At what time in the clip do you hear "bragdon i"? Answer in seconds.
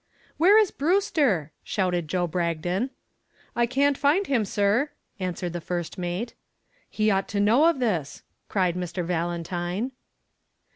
2.25-3.67